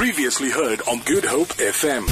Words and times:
Previously 0.00 0.48
heard 0.48 0.80
on 0.88 1.00
Good 1.00 1.26
Hope 1.26 1.48
FM. 1.48 2.06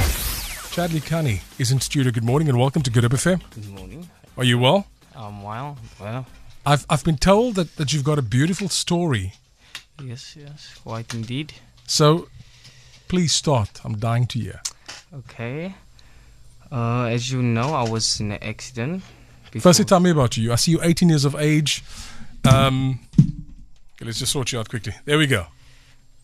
Chadley 0.75 1.01
Kannie 1.01 1.41
is 1.59 1.73
in 1.73 1.81
studio. 1.81 2.13
Good 2.13 2.23
morning 2.23 2.51
and 2.51 2.59
welcome 2.59 2.83
to 2.83 2.91
Good 2.91 3.03
Hope 3.03 3.13
FM. 3.13 3.41
Good 3.55 3.71
morning. 3.71 4.11
Are 4.37 4.45
you 4.45 4.59
well? 4.59 4.87
Um, 5.17 5.43
well, 5.43 5.79
well, 5.99 6.27
I've, 6.67 6.85
I've 6.91 7.03
been 7.03 7.17
told 7.17 7.55
that, 7.55 7.77
that 7.77 7.95
you've 7.95 8.05
got 8.05 8.19
a 8.19 8.23
beautiful 8.23 8.69
story. 8.69 9.33
yes, 10.05 10.37
yes, 10.39 10.79
quite 10.85 11.15
indeed. 11.15 11.55
So 11.87 12.29
please 13.09 13.33
start. 13.33 13.81
I'm 13.83 13.97
dying 13.97 14.27
to 14.27 14.39
hear. 14.39 14.61
Okay. 15.15 15.75
Uh, 16.71 17.05
as 17.05 17.33
you 17.33 17.41
know, 17.41 17.73
I 17.73 17.89
was 17.89 18.21
in 18.21 18.33
an 18.33 18.43
accident. 18.43 19.03
Firstly, 19.59 19.87
tell 19.87 20.01
me 20.01 20.11
about 20.11 20.37
you. 20.37 20.53
I 20.53 20.57
see 20.57 20.73
you're 20.73 20.85
18 20.85 21.09
years 21.09 21.25
of 21.25 21.35
age. 21.37 21.83
Um, 22.53 23.01
okay, 23.23 24.05
let's 24.05 24.19
just 24.19 24.33
sort 24.33 24.53
you 24.53 24.59
out 24.59 24.69
quickly. 24.69 24.93
There 25.07 25.17
we 25.17 25.27
go. 25.27 25.47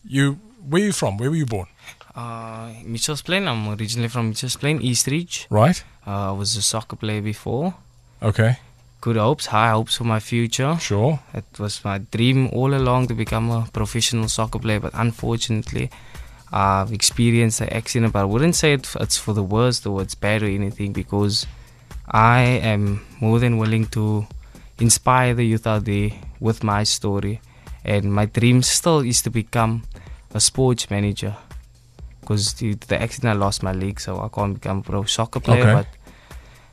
You, 0.07 0.39
where 0.67 0.81
are 0.81 0.85
you 0.85 0.91
from? 0.91 1.17
Where 1.17 1.29
were 1.29 1.35
you 1.35 1.45
born? 1.45 1.67
Uh, 2.15 2.71
Mitchell's 2.85 3.21
Plain. 3.21 3.47
I'm 3.47 3.67
originally 3.69 4.07
from 4.07 4.29
Mitchell's 4.29 4.55
Plain, 4.55 4.81
East 4.81 5.07
Ridge. 5.07 5.47
Right? 5.49 5.83
Uh, 6.05 6.29
I 6.29 6.31
was 6.31 6.55
a 6.55 6.61
soccer 6.61 6.95
player 6.95 7.21
before. 7.21 7.73
Okay, 8.21 8.57
Good 9.01 9.17
hopes, 9.17 9.47
high 9.47 9.69
hopes 9.69 9.97
for 9.97 10.03
my 10.05 10.19
future. 10.19 10.77
sure. 10.79 11.19
It 11.33 11.43
was 11.59 11.83
my 11.85 11.99
dream 11.99 12.49
all 12.51 12.73
along 12.73 13.07
to 13.09 13.13
become 13.13 13.51
a 13.51 13.67
professional 13.71 14.27
soccer 14.29 14.57
player, 14.57 14.79
but 14.79 14.93
unfortunately, 14.95 15.91
I've 16.51 16.91
experienced 16.91 17.61
an 17.61 17.69
accident. 17.69 18.13
But 18.13 18.21
I 18.21 18.25
wouldn't 18.25 18.55
say 18.55 18.73
it, 18.73 18.91
it's 18.99 19.17
for 19.17 19.33
the 19.33 19.43
worst 19.43 19.85
or 19.85 20.01
it's 20.01 20.15
bad 20.15 20.41
or 20.41 20.47
anything 20.47 20.91
because 20.91 21.45
I 22.07 22.39
am 22.41 23.05
more 23.21 23.37
than 23.39 23.57
willing 23.59 23.85
to 23.87 24.25
inspire 24.79 25.35
the 25.35 25.45
youth 25.45 25.67
out 25.67 25.85
there 25.85 26.09
with 26.39 26.63
my 26.63 26.83
story. 26.83 27.41
And 27.85 28.11
my 28.11 28.25
dream 28.25 28.63
still 28.63 28.99
is 28.99 29.21
to 29.21 29.29
become 29.29 29.83
a 30.33 30.39
sports 30.39 30.89
manager 30.89 31.35
because 32.19 32.53
due 32.53 32.73
to 32.73 32.87
the 32.87 32.99
accident, 32.99 33.35
I 33.35 33.37
lost 33.37 33.61
my 33.61 33.71
leg, 33.71 33.99
so 33.99 34.19
I 34.19 34.29
can't 34.29 34.55
become 34.55 34.79
a 34.79 34.81
pro 34.81 35.03
soccer 35.03 35.39
player. 35.39 35.61
Okay. 35.61 35.73
But 35.73 35.87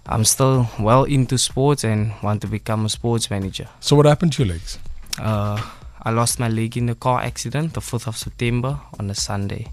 I'm 0.07 0.25
still 0.25 0.67
well 0.81 1.05
into 1.05 1.37
sports 1.37 1.85
and 1.85 2.13
want 2.23 2.41
to 2.41 2.49
become 2.49 2.87
a 2.87 2.89
sports 2.89 3.31
manager. 3.31 3.69
So 3.81 3.95
what 3.95 4.07
happened 4.07 4.33
to 4.33 4.45
your 4.45 4.55
legs? 4.55 4.79
Uh, 5.19 5.63
I 6.03 6.11
lost 6.11 6.41
my 6.41 6.49
leg 6.49 6.79
in 6.79 6.89
a 6.89 6.95
car 6.95 7.21
accident 7.21 7.75
the 7.75 7.81
4th 7.81 8.07
of 8.07 8.17
September 8.17 8.81
on 8.99 9.11
a 9.11 9.15
Sunday. 9.15 9.69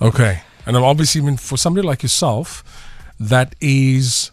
Okay. 0.00 0.42
And 0.64 0.76
I'm 0.76 0.84
obviously, 0.84 1.20
I 1.20 1.24
mean, 1.24 1.36
for 1.36 1.58
somebody 1.58 1.86
like 1.86 2.04
yourself, 2.04 2.62
that 3.18 3.54
is 3.60 4.30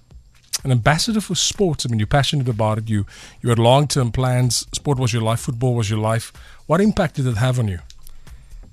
an 0.64 0.72
ambassador 0.72 1.22
for 1.22 1.36
sports. 1.36 1.86
I 1.86 1.90
mean, 1.90 2.00
you're 2.00 2.08
passionate 2.08 2.48
about 2.50 2.78
it. 2.78 2.90
You 2.90 3.06
you 3.42 3.50
had 3.50 3.60
long 3.60 3.88
term 3.88 4.12
plans. 4.12 4.68
Sport 4.74 5.00
was 5.00 5.12
your 5.14 5.24
life. 5.24 5.40
Football 5.42 5.76
was 5.76 5.90
your 5.90 6.00
life. 6.00 6.32
What 6.68 6.82
impact 6.82 7.16
did 7.16 7.28
it 7.28 7.38
have 7.38 7.60
on 7.60 7.68
you? 7.68 7.80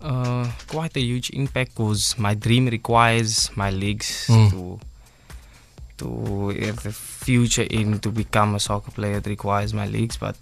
Uh, 0.00 0.46
quite 0.68 0.96
a 0.96 1.00
huge 1.00 1.30
impact 1.30 1.70
because 1.74 2.16
my 2.18 2.34
dream 2.34 2.66
requires 2.68 3.50
my 3.56 3.70
legs 3.70 4.26
Mm. 4.28 4.50
to 4.50 4.80
to 5.98 6.48
have 6.66 6.82
the 6.84 6.92
future 6.92 7.66
in 7.68 7.98
to 8.00 8.10
become 8.10 8.54
a 8.54 8.60
soccer 8.60 8.92
player. 8.92 9.16
It 9.16 9.26
requires 9.26 9.72
my 9.74 9.86
legs, 9.86 10.16
but 10.16 10.36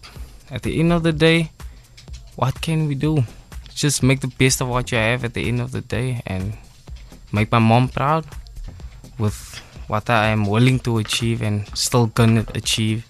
at 0.50 0.62
the 0.62 0.78
end 0.80 0.92
of 0.92 1.02
the 1.02 1.12
day, 1.12 1.50
what 2.36 2.60
can 2.60 2.86
we 2.88 2.94
do? 2.94 3.24
Just 3.74 4.02
make 4.02 4.20
the 4.20 4.28
best 4.38 4.60
of 4.60 4.68
what 4.68 4.92
you 4.92 4.98
have 4.98 5.24
at 5.24 5.32
the 5.32 5.48
end 5.48 5.60
of 5.60 5.70
the 5.72 5.80
day 5.80 6.20
and 6.26 6.52
make 7.32 7.50
my 7.52 7.58
mom 7.58 7.88
proud 7.88 8.24
with 9.18 9.60
what 9.88 10.10
I 10.10 10.28
am 10.28 10.46
willing 10.46 10.78
to 10.80 10.98
achieve 10.98 11.42
and 11.42 11.66
still 11.76 12.06
gonna 12.06 12.44
achieve. 12.54 13.06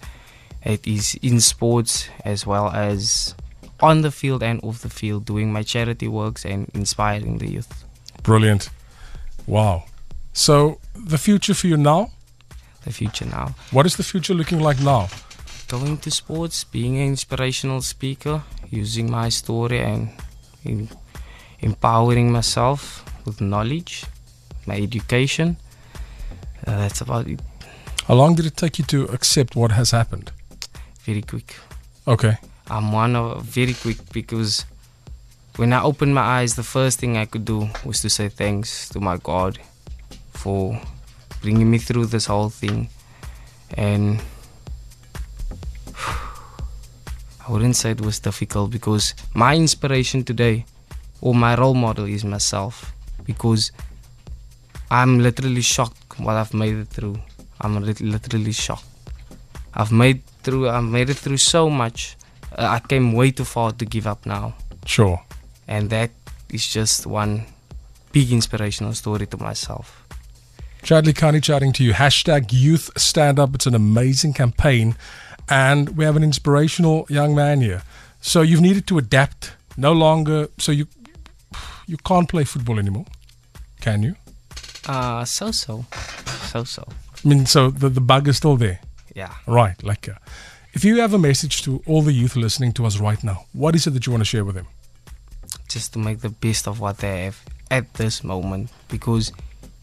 It 0.63 0.85
is 0.85 1.15
in 1.21 1.39
sports 1.39 2.09
as 2.25 2.45
well 2.45 2.69
as 2.69 3.35
on 3.79 4.01
the 4.01 4.11
field 4.11 4.43
and 4.43 4.59
off 4.63 4.81
the 4.81 4.89
field, 4.89 5.25
doing 5.25 5.53
my 5.53 5.63
charity 5.63 6.07
works 6.07 6.45
and 6.45 6.69
inspiring 6.73 7.37
the 7.37 7.47
youth. 7.47 7.85
Brilliant. 8.23 8.69
Wow. 9.45 9.85
So 10.33 10.79
the 10.93 11.17
future 11.17 11.53
for 11.53 11.67
you 11.67 11.77
now? 11.77 12.11
The 12.85 12.91
future 12.91 13.25
now. 13.25 13.55
What 13.71 13.85
is 13.85 13.95
the 13.95 14.03
future 14.03 14.33
looking 14.33 14.59
like 14.59 14.79
now? 14.81 15.07
Going 15.67 15.97
to 15.99 16.11
sports, 16.11 16.63
being 16.63 16.97
an 16.97 17.07
inspirational 17.07 17.81
speaker, 17.81 18.43
using 18.69 19.11
my 19.11 19.29
story 19.29 19.79
and 19.79 20.09
empowering 21.59 22.31
myself 22.31 23.03
with 23.25 23.41
knowledge, 23.41 24.05
my 24.65 24.75
education. 24.75 25.57
Uh, 26.67 26.75
that's 26.77 26.99
about 26.99 27.27
it. 27.27 27.39
How 28.07 28.15
long 28.15 28.35
did 28.35 28.45
it 28.45 28.57
take 28.57 28.77
you 28.77 28.85
to 28.85 29.05
accept 29.05 29.55
what 29.55 29.71
has 29.71 29.91
happened? 29.91 30.31
Very 31.03 31.21
quick. 31.21 31.55
Okay. 32.05 32.37
I'm 32.69 32.91
one 32.91 33.15
of 33.15 33.43
very 33.43 33.73
quick 33.73 33.97
because 34.11 34.65
when 35.55 35.71
I 35.71 35.81
opened 35.81 36.13
my 36.13 36.21
eyes, 36.21 36.55
the 36.55 36.63
first 36.63 36.99
thing 36.99 37.15
I 37.15 37.25
could 37.25 37.45
do 37.45 37.69
was 37.85 38.01
to 38.01 38.09
say 38.09 38.27
thanks 38.27 38.89
to 38.89 38.99
my 38.99 39.15
God 39.17 39.59
for 40.31 40.79
bringing 41.41 41.71
me 41.71 41.77
through 41.77 42.07
this 42.07 42.25
whole 42.25 42.49
thing. 42.49 42.89
And 43.75 44.21
I 47.47 47.51
wouldn't 47.51 47.77
say 47.77 47.91
it 47.91 48.01
was 48.01 48.19
difficult 48.19 48.71
because 48.71 49.13
my 49.33 49.55
inspiration 49.55 50.23
today 50.23 50.65
or 51.21 51.33
my 51.33 51.55
role 51.55 51.73
model 51.73 52.05
is 52.05 52.25
myself 52.25 52.93
because 53.23 53.71
I'm 54.91 55.19
literally 55.19 55.61
shocked 55.61 56.06
what 56.17 56.35
I've 56.35 56.53
made 56.53 56.75
it 56.75 56.87
through. 56.87 57.17
I'm 57.59 57.81
literally 57.83 58.51
shocked. 58.51 58.85
I've 59.73 59.91
made 59.91 60.25
through 60.43 60.69
I've 60.69 60.83
made 60.83 61.09
it 61.09 61.17
through 61.17 61.37
so 61.37 61.69
much. 61.69 62.17
Uh, 62.57 62.77
I 62.77 62.79
came 62.79 63.13
way 63.13 63.31
too 63.31 63.45
far 63.45 63.71
to 63.71 63.85
give 63.85 64.07
up 64.07 64.25
now. 64.25 64.55
Sure. 64.85 65.21
And 65.67 65.89
that 65.89 66.11
is 66.49 66.67
just 66.67 67.05
one 67.05 67.45
big 68.11 68.31
inspirational 68.31 68.93
story 68.93 69.27
to 69.27 69.37
myself. 69.37 70.03
Chadley 70.83 71.13
Kannie 71.13 71.43
chatting 71.43 71.73
to 71.73 71.83
you. 71.83 71.93
Hashtag 71.93 72.53
Youth 72.53 72.89
Stand 72.97 73.39
Up. 73.39 73.53
It's 73.55 73.65
an 73.65 73.75
amazing 73.75 74.33
campaign. 74.33 74.95
And 75.49 75.97
we 75.97 76.05
have 76.05 76.15
an 76.15 76.23
inspirational 76.23 77.05
young 77.09 77.35
man 77.35 77.61
here. 77.61 77.83
So 78.21 78.41
you've 78.41 78.61
needed 78.61 78.87
to 78.87 78.97
adapt. 78.97 79.53
No 79.75 79.91
longer. 79.91 80.47
So 80.57 80.71
you 80.71 80.87
you 81.85 81.97
can't 81.97 82.27
play 82.29 82.43
football 82.43 82.79
anymore. 82.79 83.05
Can 83.81 84.03
you? 84.03 84.15
Uh 84.87 85.25
so 85.25 85.51
so. 85.51 85.85
So 86.51 86.63
so. 86.63 86.87
I 87.23 87.27
mean, 87.27 87.45
so 87.45 87.69
the, 87.69 87.89
the 87.89 88.01
bug 88.01 88.27
is 88.27 88.37
still 88.37 88.55
there. 88.55 88.79
Yeah. 89.15 89.33
Right. 89.47 89.81
Like, 89.83 90.07
uh, 90.07 90.13
if 90.73 90.85
you 90.85 91.01
have 91.01 91.13
a 91.13 91.17
message 91.17 91.63
to 91.63 91.81
all 91.87 92.01
the 92.01 92.13
youth 92.13 92.35
listening 92.35 92.71
to 92.73 92.85
us 92.85 92.99
right 92.99 93.21
now, 93.23 93.45
what 93.53 93.75
is 93.75 93.87
it 93.87 93.91
that 93.91 94.05
you 94.05 94.11
want 94.11 94.21
to 94.21 94.25
share 94.25 94.45
with 94.45 94.55
them? 94.55 94.67
Just 95.67 95.93
to 95.93 95.99
make 95.99 96.19
the 96.19 96.29
best 96.29 96.67
of 96.67 96.79
what 96.79 96.99
they 96.99 97.25
have 97.25 97.41
at 97.71 97.91
this 97.95 98.23
moment. 98.23 98.69
Because 98.87 99.31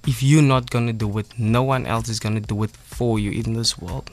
if 0.06 0.22
you're 0.22 0.42
not 0.42 0.70
gonna 0.70 0.92
do 0.92 1.19
it, 1.19 1.26
no 1.38 1.62
one 1.62 1.86
else 1.86 2.09
is 2.09 2.21
gonna 2.21 2.41
do 2.41 2.62
it 2.62 2.71
for 2.71 3.19
you 3.19 3.31
in 3.32 3.54
this 3.54 3.76
world. 3.76 4.10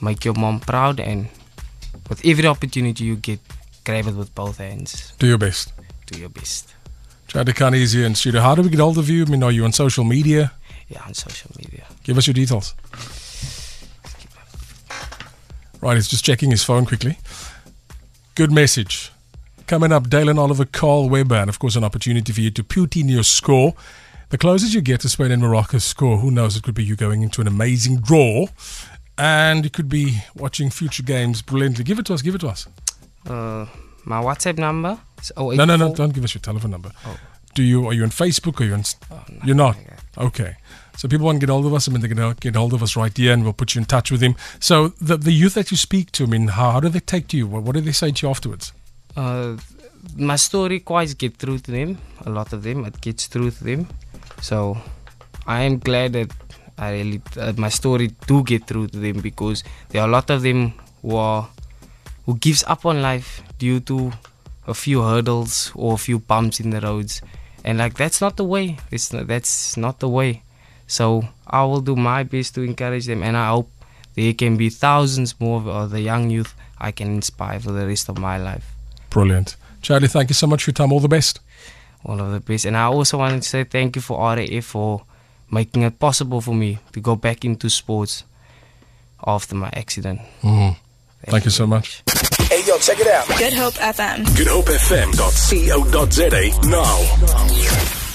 Make 0.00 0.24
your 0.24 0.34
mom 0.34 0.60
proud 0.60 0.98
and 0.98 1.28
with 2.08 2.24
every 2.24 2.46
opportunity 2.46 3.04
you 3.04 3.16
get, 3.16 3.40
grab 3.84 4.06
it 4.06 4.14
with 4.14 4.34
both 4.34 4.58
hands. 4.58 5.12
Do 5.18 5.26
your 5.26 5.38
best. 5.38 5.72
Do 6.06 6.18
your 6.18 6.28
best. 6.28 6.74
Is 7.34 7.92
here 7.92 8.06
in 8.06 8.14
studio. 8.14 8.40
How 8.40 8.54
do 8.54 8.62
we 8.62 8.68
get 8.70 8.80
hold 8.80 8.98
of 8.98 9.10
you? 9.10 9.24
I 9.24 9.26
mean, 9.26 9.42
are 9.42 9.52
you 9.52 9.64
on 9.64 9.72
social 9.72 10.04
media? 10.04 10.52
Yeah, 10.88 11.02
on 11.06 11.14
social 11.14 11.50
media. 11.58 11.84
Give 12.04 12.16
us 12.16 12.26
your 12.26 12.34
details. 12.34 12.74
Right, 15.80 15.96
he's 15.96 16.08
just 16.08 16.24
checking 16.24 16.50
his 16.50 16.64
phone 16.64 16.86
quickly. 16.86 17.18
Good 18.34 18.50
message. 18.50 19.12
Coming 19.66 19.92
up, 19.92 20.08
Dalen 20.08 20.38
Oliver, 20.38 20.64
Carl 20.64 21.10
Weber, 21.10 21.34
and 21.34 21.50
of 21.50 21.58
course, 21.58 21.76
an 21.76 21.84
opportunity 21.84 22.32
for 22.32 22.40
you 22.40 22.50
to 22.52 22.64
put 22.64 22.96
in 22.96 23.08
your 23.08 23.24
score. 23.24 23.74
The 24.30 24.38
closest 24.38 24.74
you 24.74 24.80
get 24.80 25.00
to 25.00 25.08
Spain 25.08 25.30
and 25.30 25.42
Morocco's 25.42 25.84
score, 25.84 26.18
who 26.18 26.30
knows, 26.30 26.56
it 26.56 26.62
could 26.62 26.74
be 26.74 26.84
you 26.84 26.96
going 26.96 27.22
into 27.22 27.40
an 27.40 27.46
amazing 27.46 27.98
draw. 27.98 28.46
And 29.18 29.64
you 29.64 29.70
could 29.70 29.88
be 29.88 30.22
watching 30.34 30.70
future 30.70 31.02
games 31.02 31.42
brilliantly. 31.42 31.84
Give 31.84 31.98
it 31.98 32.06
to 32.06 32.14
us, 32.14 32.22
give 32.22 32.34
it 32.34 32.40
to 32.42 32.48
us. 32.48 32.66
Uh, 33.26 33.66
my 34.06 34.22
WhatsApp 34.22 34.58
number 34.58 34.98
is 35.20 35.32
No, 35.36 35.64
no, 35.64 35.76
no, 35.76 35.94
don't 35.94 36.14
give 36.14 36.24
us 36.24 36.34
your 36.34 36.40
telephone 36.40 36.70
number. 36.70 36.92
Oh. 37.04 37.18
Do 37.54 37.62
you, 37.62 37.86
are 37.88 37.92
you 37.92 38.02
on 38.04 38.10
Facebook? 38.10 38.60
Are 38.60 38.64
you 38.64 38.74
on, 38.74 38.84
Oh, 39.10 39.24
no, 39.28 39.38
you're 39.44 39.56
not? 39.56 39.76
Okay. 40.16 40.56
So 40.96 41.08
people 41.08 41.26
want 41.26 41.40
to 41.40 41.46
get 41.46 41.52
hold 41.52 41.66
of 41.66 41.74
us. 41.74 41.88
I 41.88 41.92
mean, 41.92 42.00
they 42.00 42.08
can 42.08 42.34
get 42.40 42.54
hold 42.54 42.72
of 42.72 42.82
us 42.82 42.96
right 42.96 43.14
here, 43.14 43.32
and 43.32 43.42
we'll 43.44 43.52
put 43.52 43.74
you 43.74 43.80
in 43.80 43.84
touch 43.84 44.10
with 44.10 44.22
him. 44.22 44.34
So 44.60 44.88
the 45.00 45.16
the 45.18 45.32
youth 45.32 45.54
that 45.54 45.70
you 45.70 45.76
speak 45.76 46.10
to, 46.12 46.24
I 46.24 46.26
mean, 46.26 46.48
how, 46.48 46.70
how 46.70 46.80
do 46.80 46.88
they 46.88 47.00
take 47.00 47.28
to 47.28 47.36
you? 47.36 47.46
What, 47.46 47.64
what 47.64 47.74
do 47.74 47.80
they 47.82 47.92
say 47.92 48.12
to 48.12 48.26
you 48.26 48.30
afterwards? 48.30 48.72
Uh, 49.14 49.56
my 50.16 50.36
story 50.36 50.80
quite 50.80 51.18
get 51.18 51.36
through 51.36 51.58
to 51.60 51.70
them. 51.70 51.98
A 52.24 52.30
lot 52.30 52.52
of 52.52 52.62
them, 52.62 52.84
it 52.86 53.00
gets 53.00 53.26
through 53.26 53.50
to 53.50 53.64
them. 53.64 53.88
So 54.40 54.78
I 55.46 55.62
am 55.62 55.78
glad 55.78 56.14
that 56.14 56.30
I 56.78 56.92
really 56.92 57.20
uh, 57.38 57.52
my 57.56 57.68
story 57.70 58.12
do 58.26 58.42
get 58.42 58.66
through 58.66 58.88
to 58.88 58.98
them 58.98 59.20
because 59.20 59.64
there 59.90 60.02
are 60.02 60.08
a 60.08 60.10
lot 60.10 60.30
of 60.30 60.42
them 60.42 60.72
who 61.02 61.16
are 61.16 61.48
who 62.26 62.36
gives 62.36 62.62
up 62.64 62.84
on 62.84 63.00
life 63.02 63.42
due 63.58 63.80
to 63.80 64.12
a 64.66 64.74
few 64.74 65.02
hurdles 65.02 65.72
or 65.74 65.94
a 65.94 65.98
few 65.98 66.18
bumps 66.18 66.60
in 66.60 66.70
the 66.70 66.80
roads, 66.80 67.22
and 67.64 67.78
like 67.78 67.94
that's 67.94 68.20
not 68.20 68.36
the 68.36 68.44
way. 68.44 68.76
It's 68.90 69.12
not, 69.12 69.26
that's 69.26 69.76
not 69.76 70.00
the 70.00 70.08
way. 70.08 70.42
So 70.86 71.26
I 71.46 71.64
will 71.64 71.80
do 71.80 71.96
my 71.96 72.22
best 72.24 72.54
to 72.56 72.62
encourage 72.62 73.06
them, 73.06 73.22
and 73.22 73.36
I 73.36 73.48
hope 73.48 73.70
there 74.14 74.32
can 74.34 74.56
be 74.56 74.70
thousands 74.70 75.38
more 75.40 75.62
of 75.62 75.90
the 75.90 76.00
young 76.00 76.30
youth 76.30 76.54
I 76.78 76.90
can 76.92 77.14
inspire 77.14 77.60
for 77.60 77.72
the 77.72 77.86
rest 77.86 78.08
of 78.08 78.18
my 78.18 78.38
life. 78.38 78.66
Brilliant. 79.10 79.56
Charlie, 79.82 80.08
thank 80.08 80.30
you 80.30 80.34
so 80.34 80.46
much 80.46 80.64
for 80.64 80.70
your 80.70 80.74
time. 80.74 80.92
All 80.92 81.00
the 81.00 81.08
best. 81.08 81.40
all 82.04 82.20
of 82.20 82.32
the 82.32 82.40
best. 82.40 82.64
And 82.64 82.76
I 82.76 82.84
also 82.84 83.18
want 83.18 83.42
to 83.42 83.48
say 83.48 83.64
thank 83.64 83.96
you 83.96 84.02
for 84.02 84.18
RAF 84.34 84.64
for 84.64 85.02
making 85.50 85.82
it 85.82 85.98
possible 85.98 86.40
for 86.40 86.54
me 86.54 86.78
to 86.92 87.00
go 87.00 87.16
back 87.16 87.44
into 87.44 87.68
sports 87.70 88.24
after 89.26 89.54
my 89.54 89.70
accident. 89.72 90.20
Mm. 90.42 90.76
Thank 91.24 91.44
you 91.44 91.50
so 91.50 91.66
much. 91.66 92.02
Hey, 92.48 92.62
yo, 92.66 92.78
check 92.78 93.00
it 93.00 93.06
out. 93.08 93.26
Good 93.38 93.52
Hope 93.54 93.74
FM. 93.74 94.36
Good 94.36 94.46
Hope 94.46 94.66
FM. 94.66 95.16
Co. 95.16 95.30
GoodHopeFM.co.za 95.30 96.68
now. 96.70 98.05